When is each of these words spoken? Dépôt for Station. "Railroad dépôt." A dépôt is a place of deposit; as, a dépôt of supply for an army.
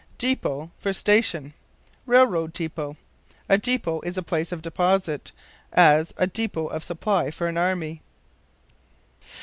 Dépôt 0.17 0.71
for 0.79 0.93
Station. 0.93 1.53
"Railroad 2.07 2.55
dépôt." 2.55 2.97
A 3.47 3.55
dépôt 3.59 4.03
is 4.03 4.17
a 4.17 4.23
place 4.23 4.51
of 4.51 4.63
deposit; 4.63 5.31
as, 5.71 6.11
a 6.17 6.25
dépôt 6.25 6.71
of 6.71 6.83
supply 6.83 7.29
for 7.29 7.45
an 7.45 7.55
army. 7.55 8.01